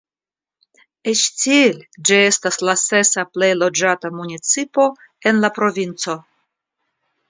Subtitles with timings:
[1.13, 1.77] Eĉ tiel
[2.11, 4.91] ĝi estas la sesa plej loĝata municipo
[5.33, 6.23] en la provinco.